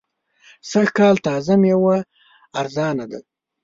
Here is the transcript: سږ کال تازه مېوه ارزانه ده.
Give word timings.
سږ 0.69 0.87
کال 0.97 1.15
تازه 1.25 1.53
مېوه 1.61 1.97
ارزانه 2.59 3.05
ده. 3.11 3.19